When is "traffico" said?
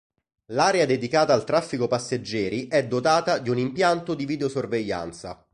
1.43-1.85